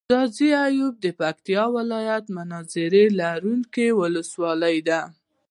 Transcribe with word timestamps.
ځاځي 0.13 0.49
اريوب 0.65 0.93
د 1.01 1.07
پکتيا 1.19 1.63
ولايت 1.77 2.25
منظره 2.37 3.03
لرونکي 3.19 3.87
ولسوالي 3.99 4.77
ده. 4.87 5.01